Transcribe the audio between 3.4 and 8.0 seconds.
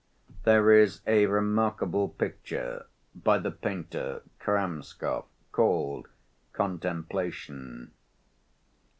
painter Kramskoy, called "Contemplation."